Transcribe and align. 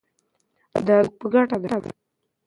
دا 0.87 0.95
زموږ 1.05 1.15
په 1.19 1.27
ګټه 1.33 1.57
ده. 1.83 1.91